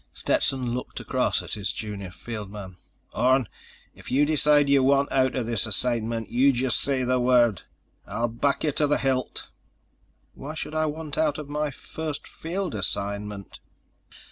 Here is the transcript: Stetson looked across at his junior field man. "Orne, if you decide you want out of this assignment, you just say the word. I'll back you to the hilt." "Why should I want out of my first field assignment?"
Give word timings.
Stetson 0.13 0.73
looked 0.73 0.99
across 0.99 1.43
at 1.43 1.53
his 1.53 1.71
junior 1.71 2.09
field 2.09 2.49
man. 2.49 2.77
"Orne, 3.13 3.47
if 3.93 4.09
you 4.09 4.25
decide 4.25 4.67
you 4.67 4.81
want 4.81 5.11
out 5.11 5.35
of 5.35 5.45
this 5.45 5.67
assignment, 5.67 6.31
you 6.31 6.51
just 6.51 6.79
say 6.79 7.03
the 7.03 7.19
word. 7.19 7.61
I'll 8.07 8.27
back 8.27 8.63
you 8.63 8.71
to 8.71 8.87
the 8.87 8.97
hilt." 8.97 9.49
"Why 10.33 10.55
should 10.55 10.73
I 10.73 10.87
want 10.87 11.19
out 11.19 11.37
of 11.37 11.49
my 11.49 11.69
first 11.69 12.27
field 12.27 12.73
assignment?" 12.73 13.59